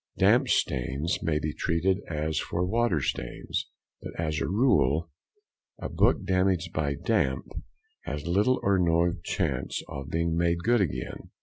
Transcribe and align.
Damp 0.17 0.47
stains 0.49 1.19
may 1.21 1.37
be 1.37 1.53
treated 1.53 1.99
as 2.09 2.39
for 2.39 2.65
water 2.65 3.01
stains, 3.01 3.67
but, 4.01 4.19
as 4.19 4.41
a 4.41 4.47
rule, 4.47 5.11
a 5.77 5.89
book 5.89 6.23
damaged 6.25 6.73
by 6.73 6.95
damp 6.95 7.45
has 8.05 8.25
little 8.25 8.59
or 8.63 8.79
no 8.79 9.13
chance 9.23 9.79
of 9.87 10.09
being 10.09 10.35
made 10.35 10.57
good 10.63 10.81
again. 10.81 11.29